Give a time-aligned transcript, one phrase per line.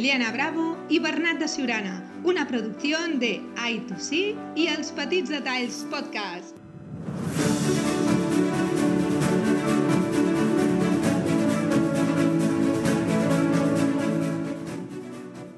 [0.00, 1.92] Liliana Bravo i Bernat de Siurana,
[2.24, 3.32] una producció de
[3.66, 4.22] I2C
[4.56, 6.56] i els Petits Detalls Podcast.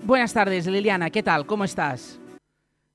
[0.05, 1.11] Buenas tardes, Liliana.
[1.11, 1.46] ¿Qué tal?
[1.46, 2.18] ¿Cómo estás?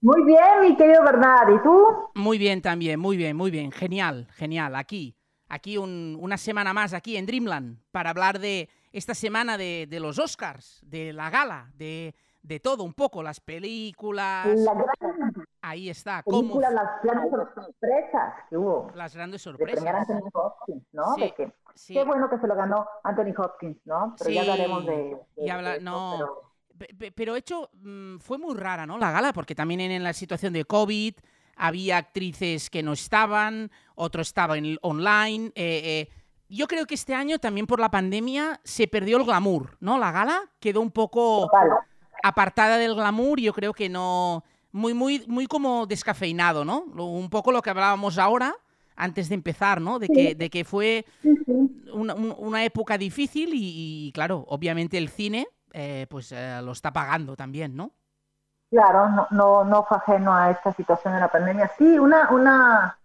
[0.01, 1.55] Muy bien, mi querido Bernard.
[1.55, 1.83] ¿Y tú?
[2.15, 3.71] Muy bien también, muy bien, muy bien.
[3.71, 4.75] Genial, genial.
[4.75, 5.15] Aquí,
[5.49, 9.99] aquí un- una semana más, aquí en Dreamland, para hablar de esta semana de, de
[9.99, 14.47] los Oscars, de la gala, de, de todo un poco, las películas.
[14.59, 19.85] La gran Ahí está, cómo película, las grandes sorpresas que hubo las grandes de sorpresas.
[19.85, 21.15] Anthony Hopkins, ¿no?
[21.15, 21.93] Sí, de que, Sí.
[21.93, 24.15] Qué bueno que se lo ganó Anthony Hopkins, ¿no?
[24.17, 24.95] Pero ya hablaremos de,
[25.35, 26.13] de- y habla- de eso, no.
[26.17, 26.41] pero-
[26.77, 28.97] Pe- pe- Pero hecho, mm, fue muy rara, ¿no?
[28.99, 31.15] La gala, porque también en la situación de COVID
[31.55, 35.47] había actrices que no estaban, otro estaba en online.
[35.55, 36.09] eh, eh.
[36.49, 39.97] Yo creo que este año también por la pandemia se perdió el glamour, ¿no?
[39.97, 41.69] La gala quedó un poco Total.
[42.23, 44.43] apartada del glamour, yo creo que no.
[44.71, 46.81] Muy, muy, muy como descafeinado, ¿no?
[46.81, 48.55] Un poco lo que hablábamos ahora,
[48.95, 49.97] antes de empezar, ¿no?
[49.99, 51.05] De que, de que fue
[51.93, 56.71] una, un- una época difícil y, y, claro, obviamente el cine eh, pues eh, lo
[56.73, 57.91] está pagando también, ¿no?
[58.69, 61.71] Claro, no, no, no fue ajeno a esta situación de la pandemia.
[61.77, 62.99] Sí, una, una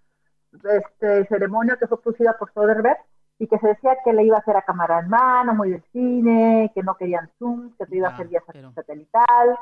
[0.52, 2.98] este, ceremonia que fue producida por Soderbergh
[3.42, 5.82] y que se decía que le iba a hacer a cámara en mano, muy del
[5.90, 9.58] cine, que no querían Zoom, que se iba a hacer vía pero- satelital.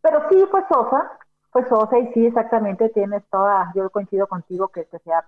[0.00, 1.18] Pero sí fue sosa,
[1.50, 5.24] fue sosa y sí, exactamente, tienes toda, yo coincido contigo que, que sea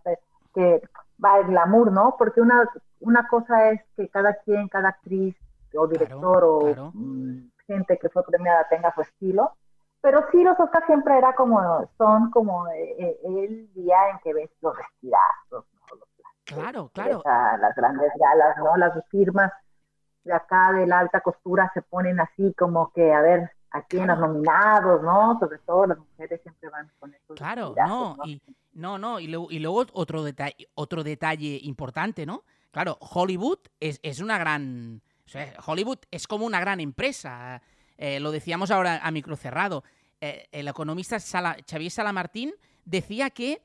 [0.55, 0.81] que
[1.23, 2.15] va el glamour, ¿no?
[2.17, 2.65] Porque una,
[3.01, 5.35] una cosa es que cada quien, cada actriz
[5.77, 6.93] o director o claro.
[6.95, 9.51] mm, gente que fue premiada tenga su estilo.
[10.01, 14.33] Pero sí, los Oscars siempre era como, son como eh, eh, el día en que
[14.33, 15.65] ves los vestidazos,
[16.55, 17.23] Claro, claro.
[17.25, 18.77] a las grandes galas, ¿no?
[18.77, 19.53] Las firmas
[20.25, 24.09] de acá de la alta costura se ponen así como que a ver a quién
[24.09, 25.39] los nominados, ¿no?
[25.39, 29.29] Sobre todo las mujeres siempre van con esos Claro, vestidazos, no, y, no, no, y
[29.29, 32.43] luego, y luego otro, detalle, otro detalle importante, ¿no?
[32.73, 35.01] Claro, Hollywood es, es una gran...
[35.25, 37.63] o sea, Hollywood es como una gran empresa.
[37.97, 39.85] eh, lo decíamos ahora a micro cerrado.
[40.21, 42.53] Eh, el economista Sala- Xavier Salamartín
[42.85, 43.63] decía que,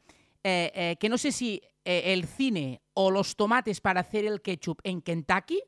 [0.48, 4.44] eh, eh, que no sé si eh, el cine o los tomates para hacer el
[4.44, 5.60] ketchup en Kentucky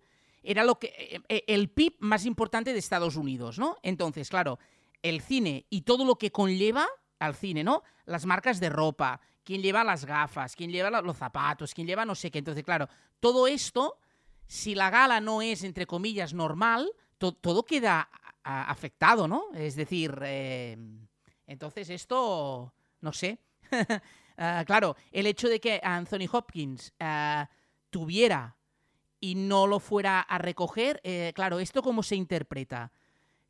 [0.43, 3.77] era lo que el PIB más importante de Estados Unidos, ¿no?
[3.81, 4.59] Entonces, claro,
[5.01, 7.81] el cine y todo lo que conlleva al cine, ¿no?
[8.05, 12.13] Las marcas de ropa, quién lleva las gafas, quién lleva los zapatos, quién lleva no
[12.13, 12.37] sé qué.
[12.37, 12.87] Entonces, claro,
[13.19, 13.97] todo esto,
[14.45, 18.07] si la gala no es, entre comillas, normal, to- todo queda
[18.43, 19.45] afectado, ¿no?
[19.55, 20.13] Es decir,
[21.47, 23.39] entonces esto, no sé.
[24.37, 27.49] Ah, claro, el hecho de que Anthony Hopkins ah,
[27.89, 28.55] tuviera
[29.19, 32.91] y no lo fuera a recoger, eh, claro, ¿esto cómo se interpreta?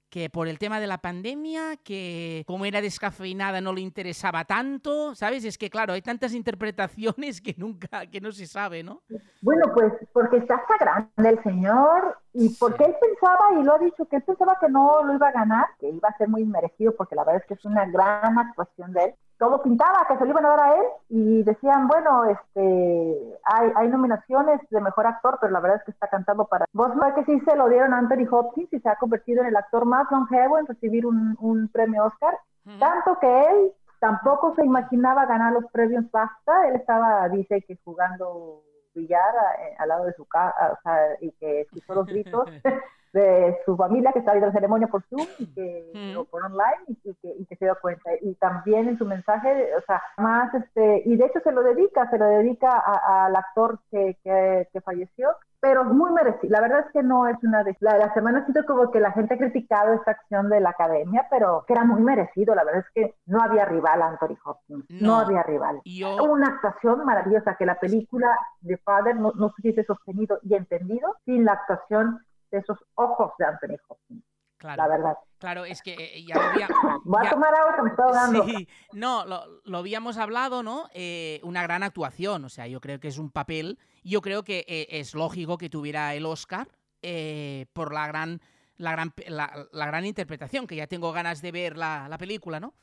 [0.10, 5.14] Que por el tema de la pandemia, que como era descafeinada no le interesaba tanto,
[5.14, 5.44] ¿sabes?
[5.44, 9.02] Es que, claro, hay tantas interpretaciones que nunca, que no se sabe, ¿no?
[9.42, 13.80] Bueno, pues porque está hasta grande el señor y porque él pensaba, y lo ha
[13.80, 16.46] dicho, que él pensaba que no lo iba a ganar, que iba a ser muy
[16.46, 19.16] merecido, porque la verdad es que es una gran actuación de él.
[19.38, 23.72] Todo pintaba que se lo iban a dar a él y decían, bueno, este, hay,
[23.76, 26.66] hay nominaciones de mejor actor, pero la verdad es que está cantando para...
[26.74, 29.56] Vos que sí se lo dieron a Anthony Hopkins y se ha convertido en el
[29.56, 32.38] actor más longevo en recibir un, un premio Oscar,
[32.80, 38.64] tanto que él tampoco se imaginaba ganar los premios BAFTA, él estaba, dice que jugando
[38.94, 42.50] billar eh, al lado de su casa, o sea, y que escuchó los gritos
[43.18, 46.18] de su familia que estaba viendo la ceremonia por Zoom y que Mm.
[46.18, 48.10] o por online y, que, y que se dio cuenta.
[48.22, 52.10] Y también en su mensaje, o sea, más este, y de hecho se lo dedica,
[52.10, 55.30] se lo dedica al actor que, que, que falleció,
[55.60, 56.52] pero es muy merecido.
[56.52, 59.12] La verdad es que no es una de la, la semana siento como que la
[59.12, 62.54] gente ha criticado esta acción de la academia, pero que era muy merecido.
[62.54, 65.16] La verdad es que no había rival a Anthony Hopkins, no, No.
[65.26, 65.82] había rival.
[65.84, 70.54] Yo, Una actuación maravillosa que la película de Father no, no se hubiese sostenido y
[70.54, 72.20] entendido sin la actuación
[72.52, 74.24] de esos ojos de Anthony Hopkins,
[74.58, 75.14] claro, la verdad.
[75.38, 76.68] claro, es que eh, ya lo había-
[77.06, 78.46] Voy ya- a tomar agua que me está ahogando.
[78.46, 80.90] Sí, no, lo, lo habíamos hablado, ¿no?
[80.94, 84.66] Eh, una gran actuación, o sea, yo creo que es un papel, yo creo que
[84.68, 86.68] eh, es lógico que tuviera el Oscar
[87.02, 88.42] eh, por la gran,
[88.78, 92.60] la, gran, la, la gran interpretación, que ya tengo ganas de ver la, la película,
[92.60, 92.74] ¿no?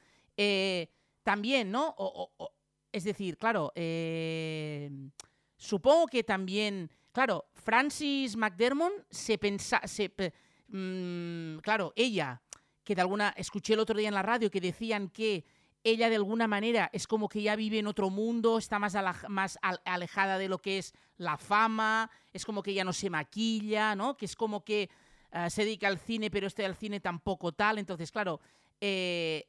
[1.23, 1.89] También, ¿no?
[1.97, 2.53] O- o- o-
[2.93, 3.73] es decir, claro,
[5.57, 10.13] supongo que también, claro, Francis McDermott se pensa, se,
[10.69, 12.43] mm, claro, ella,
[12.83, 15.45] que de alguna, escuché el otro día en la radio que decían que
[15.85, 18.95] ella de alguna manera es como que ya vive en otro mundo, está más,
[19.29, 23.11] más al- alejada de lo que es la fama, es como que ya no se
[23.11, 24.17] maquilla, ¿no?
[24.17, 24.91] Que es como que
[25.31, 27.79] eh, se dedica al cine, pero este al cine tampoco tal.
[27.79, 28.41] Entonces, claro,
[28.81, 29.47] eh,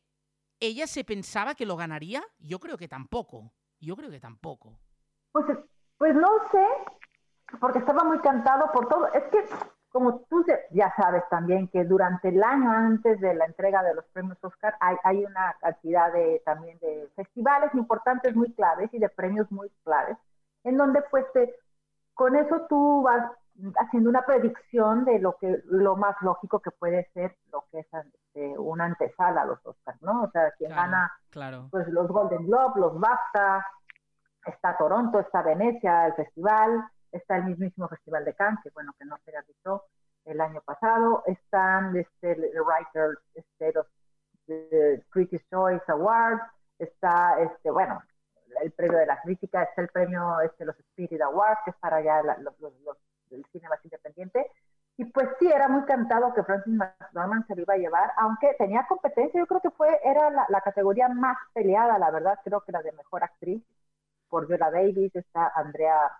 [0.59, 2.23] ¿ella se pensaba que lo ganaría?
[2.39, 3.51] Yo creo que tampoco.
[3.79, 4.77] Yo creo que tampoco.
[5.31, 5.45] Pues,
[5.97, 6.65] pues no sé,
[7.59, 9.11] porque estaba muy cantado por todo.
[9.13, 9.45] Es que,
[9.91, 14.05] como tú ya sabes también, que durante el año antes de la entrega de los
[14.13, 19.09] premios Oscar hay, hay una cantidad de, también de festivales importantes muy claves y de
[19.09, 20.17] premios muy claves,
[20.63, 21.25] en donde pues
[22.13, 23.31] con eso tú vas
[23.77, 27.87] haciendo una predicción de lo que lo más lógico que puede ser lo que es
[27.93, 30.23] este, una antesala a los Oscars, ¿no?
[30.23, 31.69] O sea, quien gana claro.
[31.71, 33.65] pues los Golden Globe, los BAFTA,
[34.45, 39.05] está Toronto, está Venecia, el festival, está el mismísimo Festival de Cannes, que bueno, que
[39.05, 39.83] no se realizó
[40.25, 43.87] el año pasado, están este, el Writers, este, los
[45.09, 46.41] Critics Choice Awards,
[46.79, 48.01] está, este, bueno,
[48.61, 52.01] el premio de la crítica, está el premio, este, los Spirit Awards, que es para
[52.01, 52.97] ya los, los,
[53.31, 54.51] el cine más independiente.
[54.97, 58.55] Y pues sí, era muy cantado que Francis McDormand se lo iba a llevar, aunque
[58.57, 62.61] tenía competencia, yo creo que fue, era la, la categoría más peleada, la verdad, creo
[62.61, 63.61] que la de mejor actriz,
[64.29, 66.11] por Viola Davis, está Andrea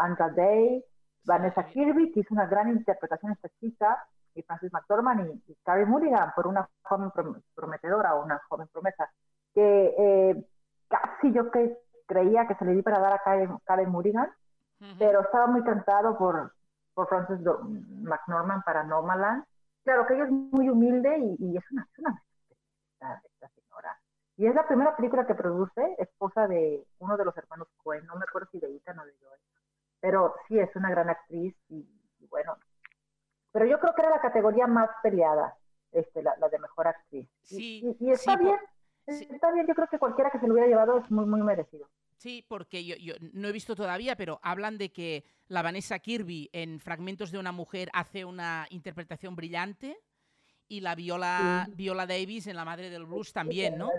[0.00, 0.84] Andra Day,
[1.24, 6.32] Vanessa Kirby, que hizo una gran interpretación esta chica, y Francis McDormand y, Carrie Mulligan,
[6.34, 7.10] por una joven
[7.54, 9.10] prometedora una joven promesa,
[9.54, 10.46] que eh,
[10.88, 11.76] casi yo que
[12.06, 14.30] creía que se le iba a dar a Karen, Karen Mulligan,
[14.98, 16.54] pero estaba muy cantado por,
[16.94, 17.38] por Francis
[18.02, 19.44] McNorman para Nomaland.
[19.84, 22.22] Claro que ella es muy humilde y, es una, es una
[23.00, 23.98] esta señora.
[24.36, 28.16] Y es la primera película que produce, esposa de uno de los hermanos Cohen, no
[28.16, 29.40] me acuerdo si de Ethan o de Joel.
[30.00, 31.86] Pero sí, es una gran actriz y,
[32.28, 32.56] bueno.
[33.52, 35.56] Pero yo creo que era la categoría más peleada,
[35.92, 37.28] este, la, de mejor actriz.
[37.42, 38.56] Sí, y, está bien,
[39.06, 41.88] está bien, yo creo que cualquiera que se lo hubiera llevado es muy, muy merecido.
[42.16, 46.50] Sí, porque yo, yo, no he visto todavía, pero hablan de que la Vanessa Kirby
[46.52, 49.98] en Fragmentos de una mujer hace una interpretación brillante
[50.68, 53.90] y la Viola, Viola Davis en La Madre del Blues también, ¿no?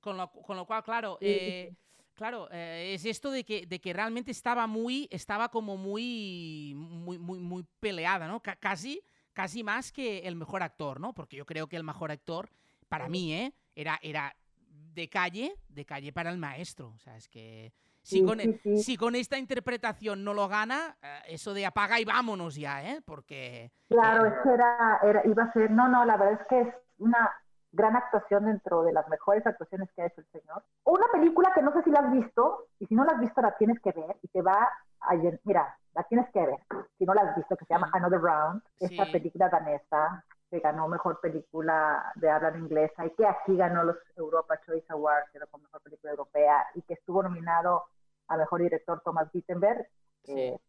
[0.00, 1.74] Con lo, con lo cual, claro, eh,
[2.18, 7.16] claro, eh, es esto de que, de que realmente estaba muy, estaba como muy, muy,
[7.16, 8.42] muy, muy peleada, ¿no?
[8.42, 9.00] casi,
[9.32, 11.14] casi más que el mejor actor, ¿no?
[11.14, 12.50] Porque yo creo que el mejor actor,
[12.88, 13.54] para mí, ¿eh?
[13.76, 14.34] Era, era
[14.68, 16.88] de calle, de calle para el maestro.
[16.88, 17.72] O sea, es que
[18.02, 18.40] si, con,
[18.76, 23.00] si con esta interpretación no lo gana, eh, eso de apaga y vámonos ya, ¿eh?
[23.04, 23.70] Porque...
[23.88, 27.30] Claro, eh, era, era, iba a ser, no, no, la verdad es que es una
[27.72, 30.62] gran actuación dentro de las mejores actuaciones que ha hecho el señor.
[30.84, 33.40] Una película que no sé si la has visto, y si no la has visto
[33.40, 34.68] la tienes que ver, y te va
[35.00, 35.14] a...
[35.44, 36.58] Mira, la tienes que ver,
[36.96, 40.88] si no la has visto, que se llama Another Round, esta película danesa, que ganó
[40.88, 45.46] mejor película de habla inglesa y que aquí ganó los Europa Choice Awards, que era
[45.46, 47.84] como mejor película europea, y que estuvo nominado
[48.28, 49.86] a mejor director Thomas Wittenberg,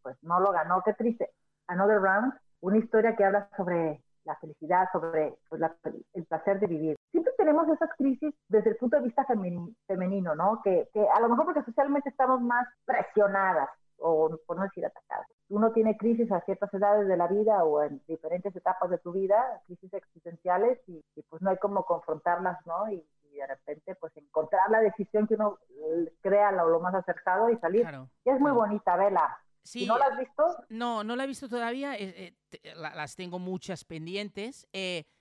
[0.02, 1.32] pues no lo ganó, qué triste.
[1.68, 5.62] Another Round, una historia que habla sobre la felicidad, sobre pues,
[6.14, 6.96] el placer de vivir.
[7.12, 10.62] Siempre tenemos esas crisis desde el punto de vista femenino, ¿no?
[10.64, 15.28] Que, que a lo mejor porque socialmente estamos más presionadas o por no decir atacadas
[15.50, 19.12] uno tiene crisis a ciertas edades de la vida o en diferentes etapas de tu
[19.12, 22.90] vida, crisis existenciales, y, pues no hay como confrontarlas, ¿no?
[22.92, 25.60] Y, de repente pues encontrar la decisión que uno
[26.20, 27.88] crea lo, lo más acercado y salir.
[28.26, 29.38] y es muy bonita, vela.
[29.70, 30.44] Sí, ¿No la has visto?
[30.70, 31.96] No, no la he visto todavía.
[31.96, 34.68] Eh, eh, las tengo muchas pendientes.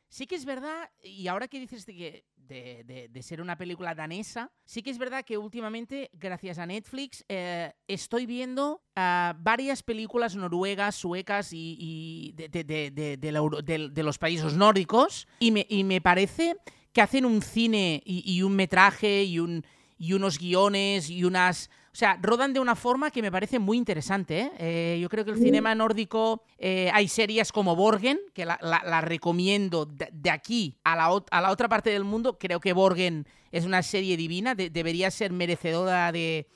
[0.09, 4.50] sí que es verdad, y ahora que dices de que de, ser una película danesa.
[4.64, 10.35] Sí que es verdad que últimamente, gracias a Netflix, eh, estoy viendo ah, varias películas
[10.35, 16.57] noruegas, suecas y, de, los países nórdicos y me, y me, parece
[16.93, 19.64] que hacen un cine y, un metraje y, un,
[19.99, 23.76] y unos guiones y unas o sea, rodan de una forma que me parece muy
[23.76, 24.38] interesante.
[24.40, 24.52] ¿eh?
[24.59, 29.85] Eh, yo creo que el cinema nórdico, eh, hay series como Borgen, que la, recomiendo
[29.85, 32.38] de, aquí a la, a la, otra parte del mundo.
[32.38, 36.47] Creo que Borgen es una serie divina, debería ser merecedora de,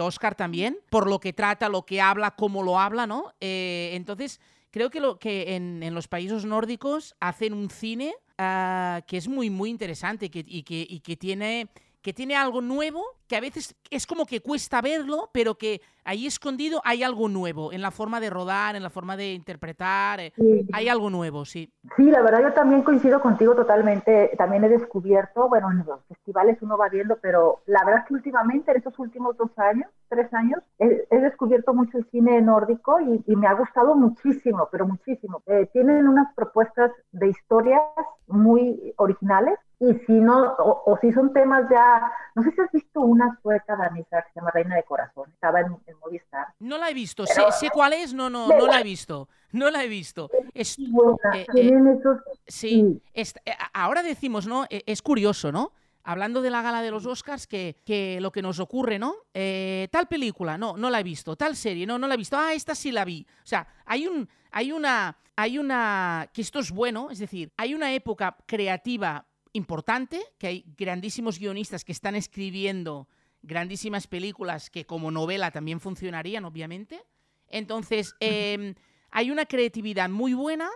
[0.00, 3.32] Oscar también, por lo que trata, lo que habla, cómo lo habla, ¿no?
[3.40, 9.26] entonces, creo que, lo, que en, los países nórdicos hacen un cine ah, que es
[9.26, 11.68] muy, muy interesante que, y, que, y que tiene
[12.04, 16.26] que tiene algo nuevo, que a veces es como que cuesta verlo, pero que ahí
[16.26, 20.34] escondido hay algo nuevo en la forma de rodar, en la forma de interpretar, eh,
[20.74, 21.72] hay algo nuevo, sí.
[21.96, 26.58] Sí, la verdad yo también coincido contigo totalmente, también he descubierto, bueno, en los festivales
[26.60, 30.32] uno va viendo, pero la verdad es que últimamente, en estos últimos dos años, tres
[30.34, 35.42] años, he, descubierto mucho el cine nórdico y, me ha gustado muchísimo, pero muchísimo.
[35.46, 37.80] Eh, tienen unas propuestas de historias
[38.26, 42.02] muy originales y si no, o, si son temas ya,
[42.34, 45.60] no sé si has visto una sueca danesa que se llama Reina de Corazón, estaba
[45.60, 46.46] en, Movistar.
[46.60, 49.28] No la he visto, sé, cuál es, no, no, no la he visto.
[49.52, 50.30] No la he visto.
[50.52, 52.18] Es, Buena, eh, eh, esos...
[52.46, 54.64] sí, es- eh, ahora decimos, ¿no?
[54.68, 55.72] Eh, Es curioso, ¿no?
[56.02, 59.14] Hablando de la gala de los Oscars, que, que lo que nos ocurre, ¿no?
[59.32, 61.36] Eh, tal película, no, no la he visto.
[61.36, 62.36] Tal serie, no, no la he visto.
[62.36, 63.26] Ah, esta sí la vi.
[63.42, 67.74] O sea, hay un, hay una, hay una, que esto es bueno, es decir, hay
[67.74, 73.08] una época creativa importante, que hay grandísimos guionistas que están escribiendo
[73.42, 77.02] grandísimas películas que como novela también funcionarían, obviamente.
[77.48, 78.74] Entonces, em,
[79.10, 80.68] hay una creatividad muy buena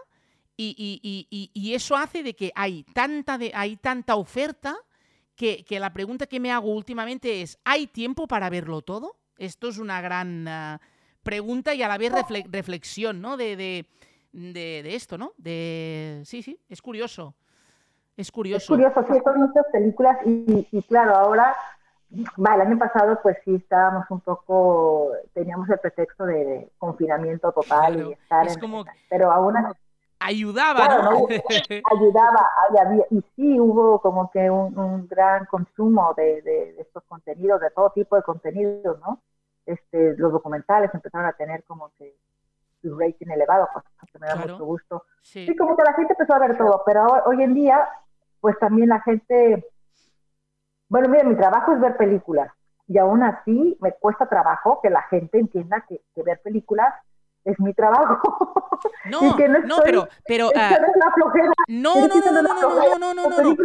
[0.56, 4.76] y, y- y- y- y eso hace de que hay tanta, de, hay tanta oferta
[5.35, 9.16] que, que la pregunta que me hago últimamente es, ¿hay tiempo para verlo todo?
[9.38, 10.80] Esto es una gran ah,
[11.23, 13.37] pregunta y a la vez refle- reflexión, ¿no?
[13.37, 13.87] De, de,
[14.32, 15.32] de- de esto, ¿no?
[15.37, 16.23] De...
[16.25, 17.35] Sí, sí, es curioso.
[18.18, 18.75] Es Es curioso.
[18.75, 21.54] curioso, sí, son muchas películas y, y claro, ahora,
[22.44, 27.94] va, el año pasado pues sí estábamos un poco, teníamos el pretexto de, confinamiento total
[27.94, 28.60] Claro, y estar es en...
[28.60, 29.78] como- Pero aún así
[30.20, 31.10] Ayudaba, Claro, ¿no?
[31.12, 31.26] ¿no?
[31.96, 36.82] ayudaba, y, había- y sí hubo como que un, un gran consumo de, de- de
[36.82, 39.20] estos contenidos, de todo tipo de contenidos, ¿no?
[39.64, 42.16] Este, los documentales empezaron a tener como que
[42.82, 44.54] su rating elevado, cosa que me da Claro.
[44.54, 45.04] mucho gusto.
[45.22, 45.46] Sí.
[45.46, 47.88] Sí, como que la gente empezó a ver todo, pero hoy en día,
[48.40, 49.66] pues también la gente,
[50.88, 52.50] bueno, mira, mi trabajo es ver películas
[52.87, 56.95] y aún así me cuesta trabajo que la gente entienda que, que ver películas
[57.45, 58.21] es mi trabajo.
[59.07, 62.07] No, y que no no, estoy pero, pero Es ah, no es la flojera, no,
[62.07, 63.57] no, no, no, no no, no, no, no, no, no, no.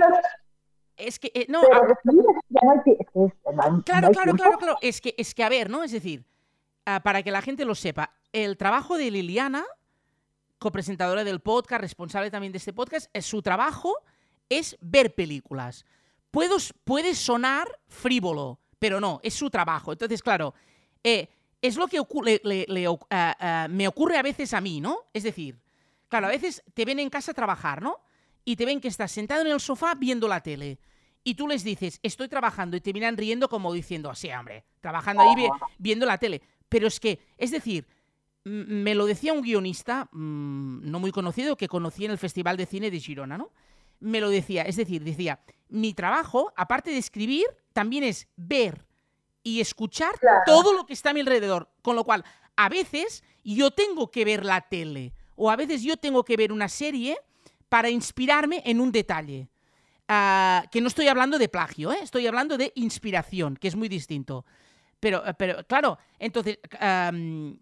[0.98, 2.18] Es que, eh, no, pero ah, sí,
[2.50, 4.38] no es que es- no no Claro, claro, tiempo.
[4.38, 4.78] claro, claro.
[4.82, 5.84] Es que, es que, a ver, ¿no?
[5.84, 6.26] Es decir,
[6.86, 9.64] ah, para que la gente lo sepa, el trabajo de Liliana,
[10.58, 13.94] copresentadora del podcast, responsable también de este podcast, es, su trabajo
[14.58, 15.86] es ver películas.
[16.32, 19.92] Puedo, puede sonar frívolo, pero no, es su trabajo.
[19.92, 20.54] Entonces, claro,
[21.04, 21.30] eh,
[21.62, 24.62] es lo que ocu- le- le- le oc- ah, ah, me ocurre a veces a
[24.62, 24.98] mí, ¿no?
[25.14, 25.60] Es decir,
[26.10, 27.98] claro, a veces te ven en casa a trabajar, ¿no?
[28.46, 30.80] Y te ven que estás sentado en el sofá viendo la tele.
[31.24, 35.24] Y tú les dices, estoy trabajando, y te miran riendo como diciendo, así, hombre, trabajando
[35.24, 36.42] ahí vi- viendo la tele.
[36.68, 37.88] Pero es que, es decir,
[38.44, 42.66] me lo decía un guionista, mm, no muy conocido, que conocí en el Festival de
[42.66, 43.52] Cine de Girona, ¿no?
[44.04, 48.86] Me lo decía, es decir, decía, mi trabajo, aparte de escribir, también es ver
[49.44, 50.42] y escuchar Claro.
[50.46, 51.70] todo lo que está a mi alrededor.
[51.82, 52.24] Con lo cual,
[52.56, 56.52] a veces yo tengo que ver la tele o a veces yo tengo que ver
[56.52, 57.18] una serie
[57.70, 59.50] para inspirarme en un detalle.
[60.08, 62.00] Ah, que no estoy hablando de plagio, ¿eh?
[62.04, 64.46] estoy hablando de inspiración, que es muy distinto.
[65.00, 66.60] Pero, eh, pero claro, entonces,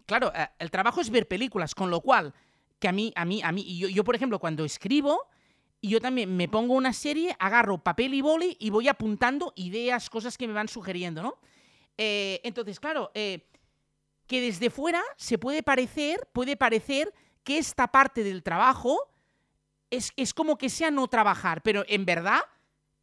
[0.06, 2.34] claro, eh, el trabajo es ver películas, con lo cual,
[2.78, 5.28] que a mí, a mí, a mí, y yo, yo, por ejemplo, cuando escribo,
[5.88, 10.38] yo también me pongo una serie, agarro papel y boli y voy apuntando ideas, cosas
[10.38, 11.38] que me van sugiriendo, ¿no?
[11.98, 13.48] Eh, entonces, claro, eh,
[14.26, 17.12] que desde fuera se puede parecer, puede parecer
[17.44, 19.10] que esta parte del trabajo
[19.90, 22.40] es, es como que sea no trabajar, pero en verdad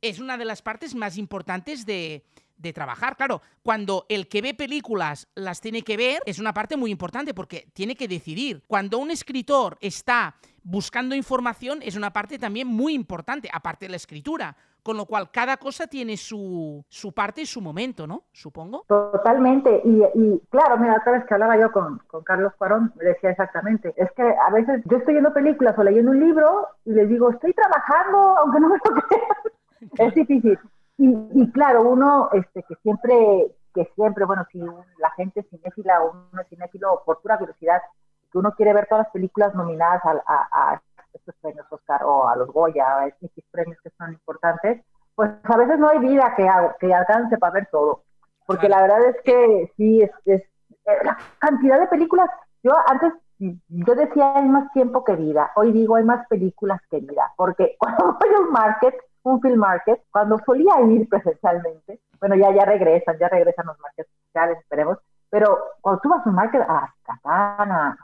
[0.01, 2.25] es una de las partes más importantes de,
[2.59, 3.15] de trabajar.
[3.15, 7.33] Claro, cuando el que ve películas las tiene que ver, es una parte muy importante
[7.33, 8.63] porque tiene que decidir.
[8.67, 13.95] Cuando un escritor está buscando información, es una parte también muy importante, aparte de la
[13.95, 14.55] escritura.
[14.81, 18.23] Con lo cual, cada cosa tiene su, su parte y su momento, ¿no?
[18.31, 18.85] Supongo.
[18.87, 23.03] Totalmente, y, y claro, mira, otra vez que hablaba yo con, con Carlos Cuarón, me
[23.03, 26.91] decía exactamente, es que a veces yo estoy viendo películas o leyendo un libro y
[26.93, 30.57] les digo, estoy trabajando, aunque no me lo crean, es difícil.
[30.99, 36.03] Y, y claro, uno este, que siempre, que siempre, bueno, si la gente es cinéfila
[36.03, 37.81] o uno es cinéfilo por pura curiosidad,
[38.31, 40.81] que uno quiere ver todas las películas nominadas a, a, a
[41.13, 44.83] estos premios Oscar o a los Goya, a estos premios que son importantes,
[45.15, 46.47] pues a veces no hay vida que,
[46.79, 48.03] que alcance para ver todo.
[48.45, 48.87] Porque Claro.
[48.87, 50.41] la verdad es que sí, es, es
[50.85, 52.29] eh, la cantidad de películas.
[52.63, 55.51] Yo antes, yo decía hay más tiempo que vida.
[55.55, 57.31] Hoy digo hay más películas que vida.
[57.37, 62.51] Porque cuando voy a un market, un film market, cuando solía ir presencialmente, bueno, ya,
[62.51, 64.97] ya regresan, ya regresan los markets sociales, esperemos.
[65.29, 67.97] Pero cuando tú vas a un market, a Catán, a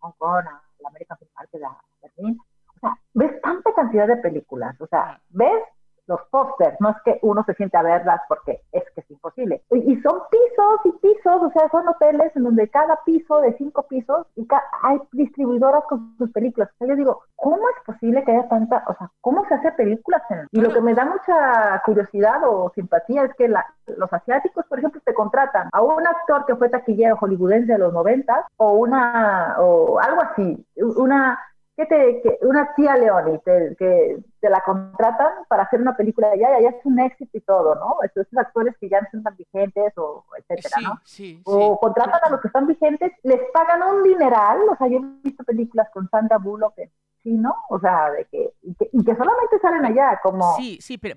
[0.00, 2.38] Hong Kong, a la American Film Market, a Berlín,
[2.76, 4.78] o sea, ves tanta cantidad de películas.
[4.80, 5.62] O sea, ves
[6.06, 9.62] los pósters, no es que uno se siente a verlas porque es que es imposible.
[9.70, 13.82] Y, son pisos y pisos, o sea, son hoteles en donde cada piso de cinco
[13.88, 14.46] pisos y
[14.82, 16.70] hay distribuidoras con sus películas.
[16.74, 19.72] O sea, yo digo, ¿cómo es posible que haya tanta, o sea, cómo se hace
[19.72, 20.22] películas?
[20.30, 20.46] En...
[20.52, 24.78] Y lo que me da mucha curiosidad o simpatía es que la- los asiáticos, por
[24.78, 29.56] ejemplo, te contratan a un actor que fue taquillero hollywoodense de los 90 o una,
[29.58, 31.38] o algo así, una
[31.76, 36.28] que te, que una tía Leoni, te, que te la contratan para hacer una película
[36.28, 37.96] de allá, y allá es un éxito y todo, ¿no?
[38.02, 41.00] Esos actores que ya no son tan vigentes, o etcétera, ¿no?
[41.04, 44.98] Sí, o contratan a los que están vigentes, les pagan un dineral, o sea, yo
[44.98, 46.74] he visto películas con Sandra Bullock
[47.22, 47.54] sí, ¿no?
[47.68, 50.56] O sea, de que, y que, solamente salen allá, como...
[50.56, 51.16] Sí, sí, pero...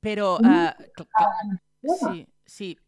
[0.00, 0.74] pero, ah,
[1.82, 2.78] sí, sí.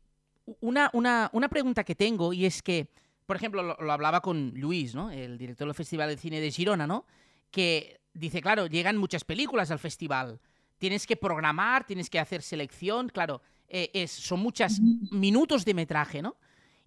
[0.61, 2.89] Una, una, una pregunta que tengo, y es que
[3.31, 5.13] por ejemplo, lo, hablaba con Luis, ¿no?
[5.13, 7.07] El director del Festival de Cine de Girona, ¿no?
[7.53, 10.41] Que dice, claro, llegan muchas películas al festival.
[10.79, 14.81] Tienes que programar, tienes que hacer selección, claro, eh, es, son muchos
[15.13, 16.39] minutos de metraje, ¿no?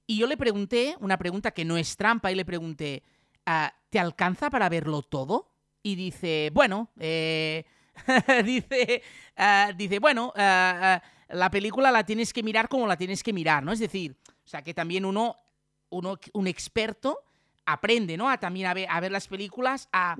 [0.05, 3.03] Y yo le pregunté, una pregunta que no es trampa, y le pregunté,
[3.45, 5.49] ah, ¿te alcanza para verlo todo?
[5.81, 7.63] Y dice, bueno, eh,
[8.43, 9.01] dice,
[9.37, 13.63] ah, dice, bueno, ah, la película la tienes que mirar como la tienes que mirar,
[13.63, 13.71] ¿no?
[13.71, 15.37] Es decir, o sea, que también uno
[15.93, 17.19] un experto
[17.65, 18.29] aprende, ¿no?
[18.29, 20.17] A también a ver, a ver las películas, a,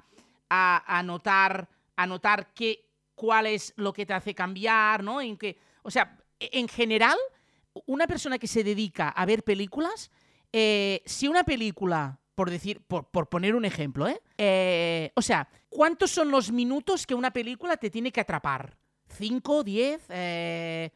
[0.49, 5.21] a, notar, a notar qué, cuál es lo que te hace cambiar, ¿no?
[5.21, 7.17] En que, o sea, e, en general,
[7.85, 10.11] una persona que se dedica a ver películas,
[10.51, 14.21] eh, si una película, por decir, por, por poner un ejemplo, ¿eh?
[14.37, 15.11] ¿eh?
[15.15, 18.77] O sea, ¿cuántos son los minutos que una película te tiene que atrapar?
[19.07, 19.63] ¿Cinco?
[19.63, 20.01] ¿Diez?
[20.09, 20.91] Eh,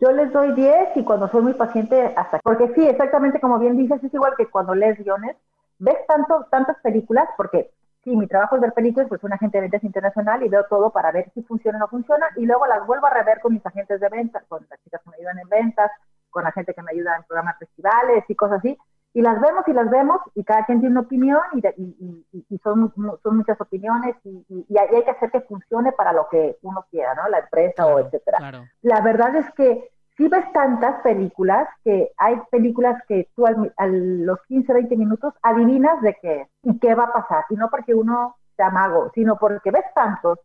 [0.00, 2.38] yo les doy 10 y cuando soy muy paciente hasta...
[2.38, 5.36] Porque sí, exactamente como bien dices, es igual que cuando lees guiones,
[5.78, 7.70] ves tanto, tantas películas, porque
[8.04, 10.64] sí, mi trabajo es ver películas, pues soy un agente de ventas internacional y veo
[10.68, 13.52] todo para ver si funciona o no funciona y luego las vuelvo a rever con
[13.52, 15.90] mis agentes de ventas, con las chicas que me ayudan en ventas,
[16.30, 18.78] con la gente que me ayuda en programas festivales y cosas así
[19.14, 22.92] y las vemos y las vemos y cada quien tiene una opinión y, son,
[23.22, 24.44] son muchas opiniones y,
[24.76, 27.28] hay que hacer que funcione para lo que uno quiera, ¿no?
[27.28, 28.68] La empresa o etcétera.
[28.80, 34.42] La verdad es que si ves tantas películas que hay películas que tú a los
[34.48, 37.44] 15, 20 minutos adivinas de qué y qué va a pasar.
[37.50, 40.38] Y no porque uno sea mago, sino porque ves tantos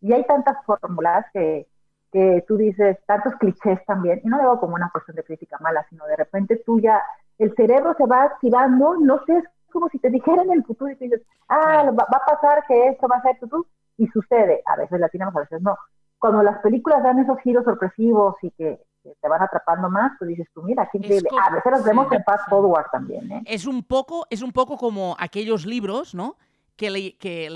[0.00, 1.66] y hay tantas fórmulas que,
[2.12, 5.56] que tú dices, tantos clichés también, y no lo digo como una cuestión de crítica
[5.60, 7.00] mala, sino de repente tú ya
[7.44, 10.90] el cerebro se va activando, no sé, es como si te dijeran en el futuro
[10.90, 13.66] y te dices, ah, va, a pasar que esto va a ser tú,
[13.96, 15.76] y sucede, a veces la tenemos, a veces no.
[16.18, 20.46] Cuando las películas dan esos giros sorpresivos y que, te van atrapando más, tú dices,
[20.54, 21.28] tú mira, qué increíble.
[21.44, 23.42] a veces las vemos en fast forward también, ¿eh?
[23.46, 26.36] Es un poco, es un poco como aquellos libros, ¿no?
[26.76, 27.50] Que, que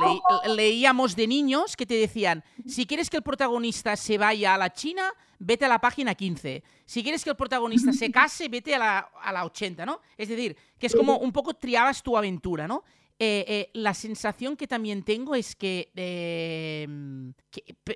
[0.46, 4.72] leíamos de niños que te decían, si quieres que el protagonista se vaya a la
[4.72, 6.62] China, vete a la página 15.
[6.84, 10.00] Si quieres que el protagonista se case, vete a la, a la 80, ¿no?
[10.16, 12.84] Es decir, que es como un poco triabas tu aventura, ¿no?
[13.18, 17.32] Eh, eh, la sensación que también tengo es que, em,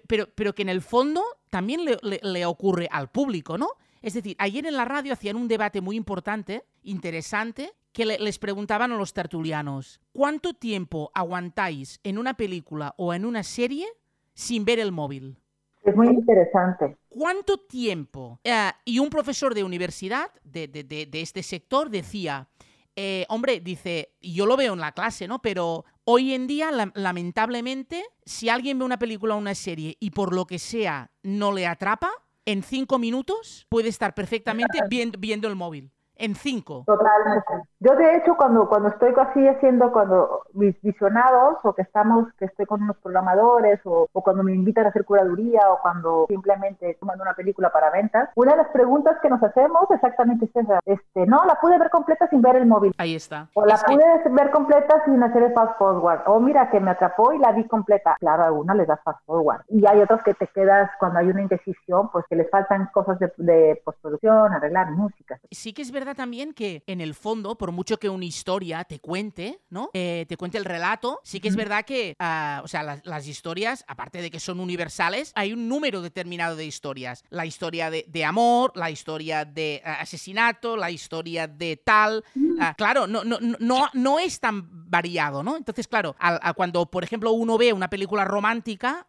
[0.08, 3.68] pero, pero que en el fondo también le, le, ocurre al público, ¿no?
[4.00, 8.92] Es decir, ayer en la radio hacían un debate muy importante, interesante, que les preguntaban
[8.92, 13.86] a los tertulianos, ¿cuánto tiempo aguantáis en una película o en una serie
[14.34, 15.38] sin ver el móvil?
[15.82, 16.96] Es muy interesante.
[17.08, 18.38] ¿Cuánto tiempo?
[18.44, 22.48] Eh, y un profesor de universidad de, de, este sector decía,
[22.94, 25.40] eh, hombre, dice, yo lo veo en la clase, ¿no?
[25.40, 30.34] Pero hoy en día, lamentablemente, si alguien ve una película o una serie y por
[30.34, 32.10] lo que sea no le atrapa,
[32.44, 35.90] en cinco minutos puede estar perfectamente viendo el móvil
[36.20, 36.84] en cinco.
[36.86, 37.68] Totalmente.
[37.80, 42.44] Yo de hecho cuando, cuando estoy así haciendo, cuando mis visionados o que estamos, que
[42.44, 47.22] estoy con unos programadores o, cuando me invitan a hacer curaduría o cuando simplemente tomando
[47.22, 50.78] una película para ventas, una de las preguntas que nos hacemos exactamente es esa.
[50.84, 52.94] Este, no, la pude ver completa sin ver el móvil.
[52.98, 53.48] Ahí está.
[53.54, 56.20] O la pude ver completa sin hacer el fast forward.
[56.26, 58.16] O mira que me atrapó y la vi completa.
[58.20, 59.62] Claro, a alguna les das fast forward.
[59.68, 63.18] Y hay otros que te quedas cuando hay una indecisión, pues que les faltan cosas
[63.18, 65.40] de, de postproducción, arreglar música.
[65.50, 69.00] Sí que es verdad también que en el fondo, por mucho que una historia te
[69.00, 69.90] cuente, ¿no?
[69.94, 73.84] Eh, te cuente el relato, sí que es verdad que, ah, o sea, las, historias,
[73.86, 77.22] aparte de que son universales, hay un número determinado de historias.
[77.28, 82.24] La historia de, amor, la historia de ah, asesinato, la historia de tal.
[82.58, 85.56] Ah, claro, no, no, no, no es tan variado, ¿no?
[85.56, 86.16] Entonces, claro,
[86.56, 89.06] cuando, por ejemplo, uno ve una película romántica,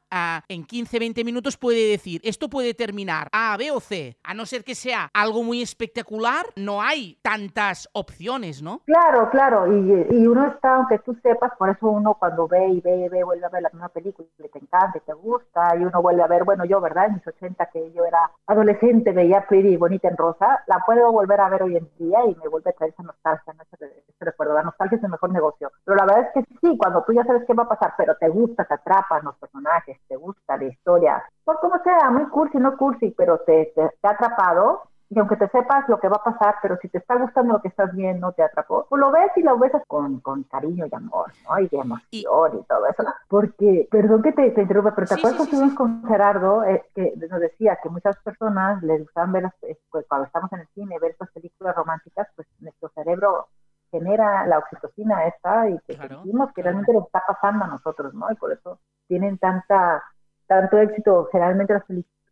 [0.47, 4.17] en 15, 20 minutos puede decir, esto puede terminar A, B o C.
[4.23, 6.90] A no ser que sea algo muy espectacular, no hay
[7.21, 8.81] tantas opciones, ¿no?
[8.85, 9.67] Claro, claro.
[9.67, 13.23] Y, uno está, aunque tú sepas, por eso uno cuando ve y ve y ve,
[13.23, 16.23] vuelve a ver la misma película que te encanta y te gusta, y uno vuelve
[16.23, 17.07] a ver, bueno, yo, ¿verdad?
[17.07, 21.39] En mis 80, que yo era adolescente, veía Pretty Bonita en Rosa, la puedo volver
[21.41, 23.63] a ver hoy en día y me vuelve a traer esa nostalgia, ¿no?
[23.63, 24.53] ese, recuerdo.
[24.53, 25.71] La nostalgia es el mejor negocio.
[25.83, 28.15] Pero la verdad es que sí, cuando tú ya sabes qué va a pasar, pero
[28.15, 32.57] te gusta, te atrapan los personajes, te gusta la historia, por como sea, muy cursi,
[32.57, 36.23] no cursi, pero te, te, ha atrapado, y aunque te sepas lo que va a
[36.23, 39.29] pasar, pero si te está gustando lo que estás viendo, te atrapó, pues lo ves
[39.35, 41.59] y lo ves con, con cariño y amor, ¿no?
[41.59, 43.03] Y de emoción y, todo eso.
[43.27, 47.13] Porque, perdón que te, te interrumpa, pero te acuerdas que estuvimos con Gerardo, eh, que
[47.29, 50.67] nos decía que muchas personas les gustan ver, las, eh, pues, cuando estamos en el
[50.73, 53.49] cine, ver estas películas románticas, pues nuestro cerebro
[53.91, 58.31] genera la oxitocina esta y que sentimos que realmente le está pasando a nosotros, ¿no?
[58.31, 60.01] Y por eso tienen tanta
[60.47, 61.83] tanto éxito generalmente las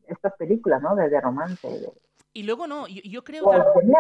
[0.08, 0.96] estas películas, ¿no?
[0.96, 1.68] De, romance.
[2.34, 3.96] Y luego no, yo, creo, también,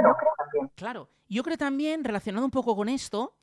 [0.76, 3.36] Claro, yo creo también, relacionado un poco con esto,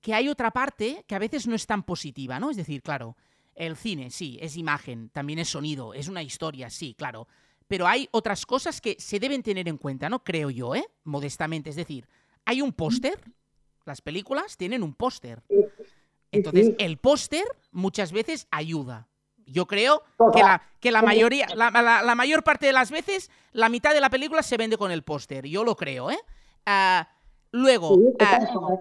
[0.00, 2.50] que hay otra parte que a veces no es tan positiva, ¿no?
[2.50, 3.16] Es decir, claro,
[3.54, 7.26] el cine, sí, es imagen, también es sonido, es una historia, sí, claro.
[7.68, 10.24] Pero hay otras cosas que se deben tener en cuenta, ¿no?
[10.24, 10.84] Creo yo, ¿eh?
[11.04, 11.70] Modestamente.
[11.70, 12.08] Es decir,
[12.44, 13.20] hay un póster,
[13.84, 15.42] las películas tienen un póster.
[16.32, 19.06] Entonces, el póster muchas veces ayuda.
[19.50, 23.92] Yo creo que la, que la mayoría, la, mayor parte de las veces, la mitad
[23.92, 25.46] de la película se vende con el póster.
[25.46, 26.18] Yo lo creo, ¿eh?
[26.66, 27.08] Ah,
[27.50, 28.40] luego, ah,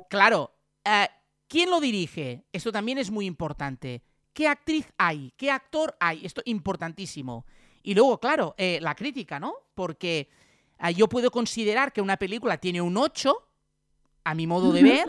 [0.10, 0.54] claro,
[0.86, 1.10] ah,
[1.48, 2.46] ¿quién lo dirige?
[2.52, 4.04] Esto también es muy importante.
[4.34, 5.34] ¿Qué actriz hay?
[5.38, 6.26] ¿Qué actor hay?
[6.26, 7.46] Esto es importantísimo.
[7.82, 9.54] Y luego, claro, eh, la crítica, ¿no?
[9.74, 10.30] Porque
[10.96, 13.50] yo puedo considerar que una película tiene un 8
[14.24, 15.08] a mi modo de ver,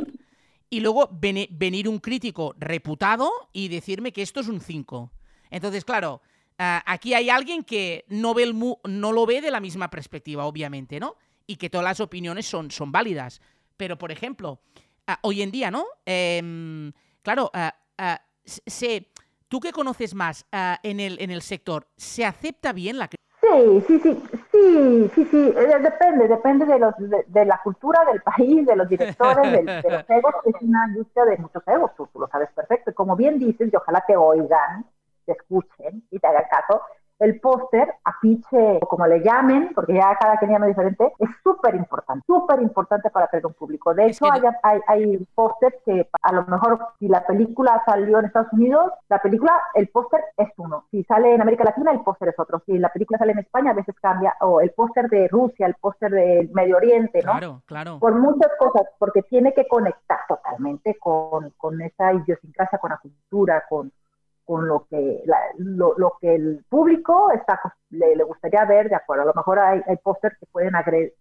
[0.70, 5.10] y luego venir un crítico reputado y decirme que esto es un 5.
[5.50, 6.20] Entonces, claro,
[6.58, 11.00] aquí hay alguien que no, ve el no lo ve de la misma perspectiva, obviamente,
[11.00, 11.16] ¿no?
[11.46, 13.40] Y que todas las opiniones son, son válidas.
[13.76, 14.60] Pero, por ejemplo,
[15.22, 15.84] hoy en día, ¿no?
[16.04, 17.50] Em, claro,
[18.44, 19.08] se,
[19.48, 20.46] tú que conoces más
[20.82, 23.20] en, el, en el sector, ¿se acepta bien la crítica?
[23.40, 28.20] Sí, sí, sí, sí, sí, sí, eh, depende, depende de, los, de, la cultura del
[28.20, 32.20] país, de los directores, de, los egos, es una industria de muchos egos, tú, tú,
[32.20, 34.84] lo sabes perfecto, y como bien dices, y ojalá te oigan,
[35.30, 36.82] te escuchen y te hagan caso,
[37.20, 41.74] el póster, afiche, o como le llamen, porque ya cada quien llama diferente, es súper
[41.74, 43.92] importante, súper importante para tener un público.
[43.92, 48.24] De hecho, hay, hay, hay pósters que a lo mejor si la película salió en
[48.24, 50.86] Estados Unidos, la película, el póster es uno.
[50.90, 52.62] Si sale en América Latina, el póster es otro.
[52.64, 54.34] Si la película sale en España, a veces cambia.
[54.40, 57.32] O el póster de Rusia, el póster del Medio Oriente, ¿no?
[57.32, 57.98] Claro, claro.
[57.98, 63.64] Por muchas cosas, porque tiene que conectar totalmente con, con esa idiosincrasia, con la cultura,
[63.68, 63.92] con
[64.50, 65.22] con lo que,
[65.58, 67.60] lo, lo, que el público está,
[67.90, 69.22] le, le, gustaría ver, de acuerdo.
[69.22, 70.72] A lo mejor hay, hay pósters que pueden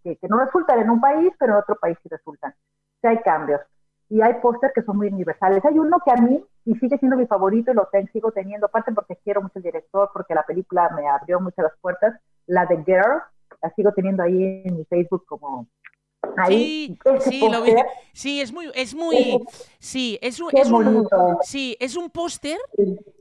[0.02, 2.52] que, no resultan en un país, pero en otro país sí resultan.
[3.00, 3.60] Sí hay cambios.
[4.08, 5.64] Y hay pósters que son muy universales.
[5.64, 8.66] Hay uno que a mí, y sigue siendo mi favorito, y lo tengo, sigo teniendo,
[8.66, 12.66] aparte porque quiero mucho el director, porque la película me abrió muchas las puertas, la
[12.66, 13.22] de Girl,
[13.62, 15.68] la sigo teniendo ahí en mi Facebook como
[16.48, 17.74] sí, sí, lo vi.
[18.12, 19.40] sí, es muy, es muy,
[19.78, 21.08] sí, es un, es un
[21.42, 22.58] sí, es un póster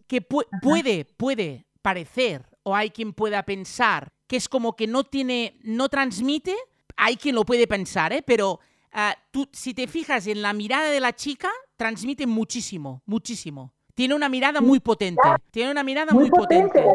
[0.08, 5.60] que puede, puede parecer, o hay quien pueda pensar que es como que no tiene,
[5.64, 6.56] no transmite,
[6.96, 8.22] hay quien lo puede pensar, ¿eh?
[8.22, 8.60] pero
[8.92, 13.74] ah, tú, si te fijas en la mirada de la chica, transmite muchísimo, muchísimo.
[13.96, 16.86] Tiene una mirada muy potente, tiene una mirada muy, potente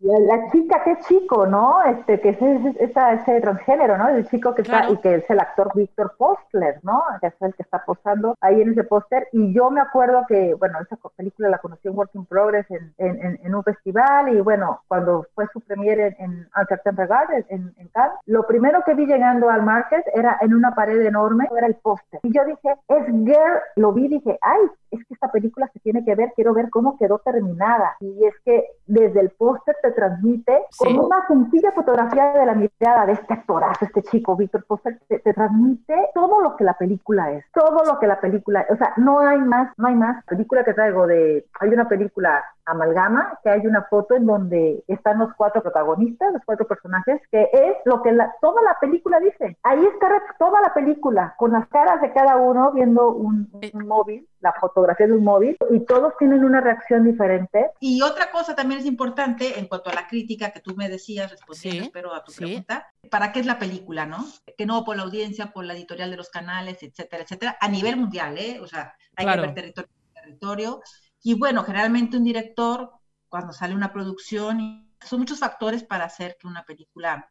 [0.00, 1.82] la chica, qué chico, ¿no?
[1.84, 2.38] Este, que es,
[2.78, 4.08] ese transgénero, ¿no?
[4.08, 7.02] El chico que está, y que es el actor Víctor Postler, ¿no?
[7.20, 9.28] Que es el que está posando ahí en ese póster.
[9.32, 12.94] Y yo me acuerdo que, bueno, esa película la conocí en Work in Progress en,
[12.98, 17.88] en, en un festival y bueno, cuando fue su premiere en, en Regard, en, en
[17.88, 21.76] Cannes, lo primero que vi llegando al market era en una pared enorme, era el
[21.76, 22.20] póster.
[22.22, 26.04] Y yo dije, es Girl, lo vi dije, ay, es que esta película se tiene
[26.04, 27.96] que ver, quiero ver cómo quedó terminada.
[28.00, 33.06] Y es que desde el póster te transmite como una sencilla fotografía de la mirada
[33.06, 37.44] de este actorazo, este chico, Víctor Póster, te, transmite todo lo que la película es,
[37.52, 40.24] todo lo que la película, o sea, no hay más, no hay más.
[40.24, 45.18] Película que traigo de, hay una película amalgama, que hay una foto en donde están
[45.18, 49.56] los cuatro protagonistas, los cuatro personajes, que es lo que la, toda la película dice.
[49.62, 54.28] Ahí está toda la película, con las caras de cada uno viendo un, un móvil,
[54.40, 57.70] la fotografía de un móvil, y todos tienen una reacción diferente.
[57.80, 61.30] Y otra cosa también es importante en cuanto a la crítica que tú me decías,
[61.30, 64.18] respondiendo, espero, a tu pregunta, ¿para qué es la película, no?
[64.58, 67.96] Que no por la audiencia, por la editorial de los canales, etcétera, etcétera, a nivel
[67.96, 68.58] mundial, ¿eh?
[68.60, 69.90] O sea, hay que ver territorio
[70.26, 70.80] territorio
[71.26, 72.88] y bueno, generalmente un director,
[73.28, 77.28] cuando sale una producción, son muchos factores para hacer que una película,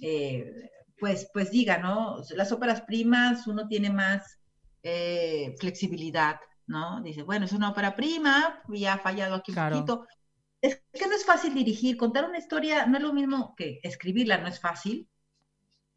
[0.00, 2.18] eh, pues, pues diga, ¿no?
[2.36, 4.38] Las óperas primas, uno tiene más
[4.80, 7.02] eh, flexibilidad, ¿no?
[7.02, 10.06] Dice, bueno, es una ópera prima, ya ha fallado aquí un poquito.
[10.60, 14.38] Es que no es fácil dirigir, contar una historia no es lo mismo que escribirla,
[14.38, 15.08] no es fácil.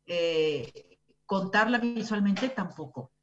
[0.07, 3.13] Eh, contarla visualmente tampoco.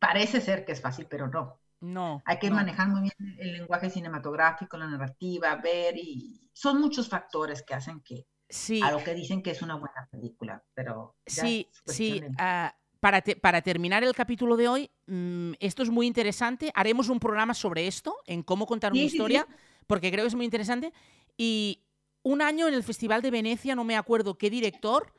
[0.00, 1.59] Parece ser que es fácil, pero no.
[1.80, 2.22] No.
[2.26, 7.62] Hay que manejar muy bien el lenguaje cinematográfico, la narrativa, ver y son muchos factores
[7.62, 8.80] que hacen que sí.
[8.82, 10.62] a lo que dicen que es una buena película.
[10.74, 12.22] Pero sí, sí.
[12.22, 12.68] Uh,
[13.00, 16.70] para, te, para, terminar el capítulo de hoy, mmm, esto es muy interesante.
[16.74, 19.54] Haremos un programa sobre esto, en cómo contar sí, una historia, sí,
[19.86, 20.92] porque creo que es muy interesante.
[21.38, 21.82] Y
[22.22, 25.14] un año en el Festival de Venecia, no me acuerdo qué director,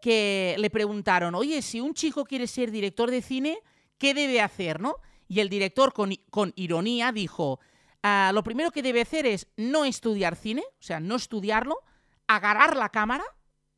[0.00, 3.58] que le preguntaron, oye, si un chico quiere ser director de cine,
[3.98, 4.80] ¿qué debe hacer?
[4.80, 4.96] ¿no?
[5.30, 7.60] Y el director, con, con ironía, dijo,
[8.02, 11.78] uh, lo primero que debe hacer es no estudiar cine, o sea, no estudiarlo,
[12.26, 13.22] agarrar la cámara,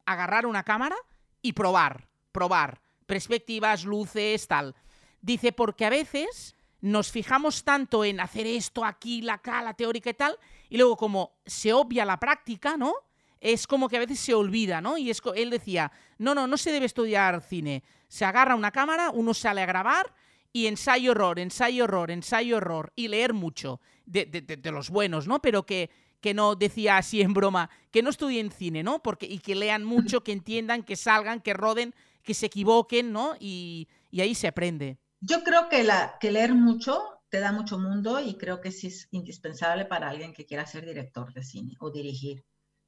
[0.06, 0.96] agarrar una cámara
[1.42, 4.74] y probar, probar, perspectivas, luces, tal.
[5.20, 10.08] Dice, porque a veces nos fijamos tanto en hacer esto aquí, la acá, la teórica
[10.08, 10.38] y tal,
[10.70, 12.94] y luego como se obvia la práctica, ¿no?
[13.40, 14.96] es como que a veces se olvida, ¿no?
[14.96, 17.82] Y es, él decía, no, no, no se debe estudiar cine.
[18.06, 20.14] Se agarra una cámara, uno sale a grabar
[20.52, 25.40] y ensayo error, ensayo error, ensayo error y leer mucho de, de, los buenos, ¿no?
[25.40, 29.02] Pero que, que no decía así en broma, que no estudien cine, ¿no?
[29.02, 33.34] Porque, y que lean mucho, que entiendan, que salgan, que roden, que se equivoquen, ¿no?
[33.40, 34.98] Y, y ahí se aprende.
[35.20, 38.88] Yo creo que, la, que leer mucho te da mucho mundo y creo que sí
[38.88, 42.44] es indispensable para alguien que quiera ser director de cine o dirigir.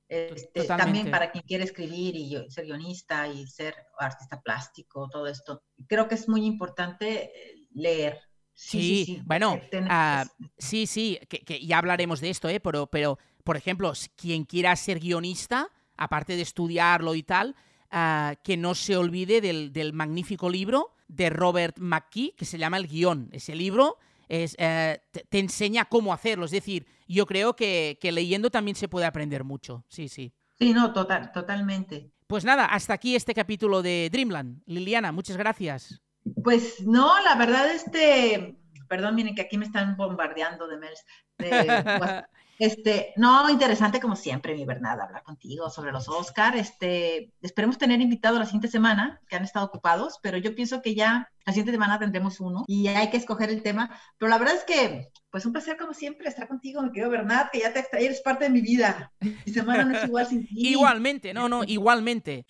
[0.08, 5.62] Este, también para quien quiere escribir y ser guionista y ser artista plástico, todo esto.
[5.86, 8.20] Creo que es muy importante eh, leer.
[8.52, 12.60] Sí, sí, sí bueno, uh, sí, sí, que, que, ya hablaremos de esto, ¿eh?
[12.60, 17.56] pero, pero, por ejemplo, quien quiera ser guionista, aparte de estudiarlo y tal,
[17.92, 22.76] uh, que no se olvide del, del magnífico libro de Robert McKee, que se llama
[22.76, 23.28] El guion.
[23.32, 26.44] Ese libro es, eh, te, te, enseña cómo hacerlo.
[26.44, 29.84] Es decir, yo creo que, que, leyendo también se puede aprender mucho.
[29.88, 30.32] Sí, sí.
[30.58, 32.10] Sí, no, total, totalmente.
[32.26, 34.62] Pues nada, hasta aquí este capítulo de Dreamland.
[34.66, 36.00] Liliana, muchas gracias.
[36.42, 38.56] Pues no, la verdad, este,
[38.88, 41.04] perdón, miren que aquí me están bombardeando de mails.
[41.38, 41.50] De,
[42.58, 46.56] Este, no, interesante como siempre, mi Bernard, hablar contigo sobre los Oscar.
[46.56, 50.94] Este, esperemos tener invitado la siguiente semana, que han estado ocupados, pero yo pienso que
[50.94, 53.90] ya la siguiente semana tendremos uno y hay que escoger el tema.
[54.18, 57.50] Pero la verdad es que, pues un placer como siempre estar contigo, mi querido Bernard,
[57.50, 59.12] que ya te extraí, eres parte de mi vida.
[59.20, 60.68] Mi semana no es igual sin ti.
[60.68, 62.46] Igualmente, no, no, igualmente.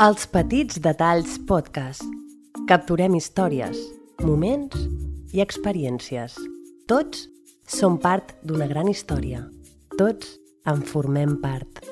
[0.00, 2.02] Els petits detalls podcast.
[2.66, 3.78] Capturem històries,
[4.24, 4.88] moments
[5.34, 6.38] i experiències.
[6.90, 7.26] Tots
[7.66, 9.42] som part d'una gran història.
[9.98, 10.36] Tots
[10.70, 11.82] en formem part.